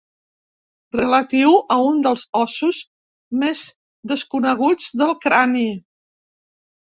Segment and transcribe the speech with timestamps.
[0.99, 2.79] Relatiu a un dels ossos
[3.43, 3.61] més
[4.13, 5.69] desconeguts del crani.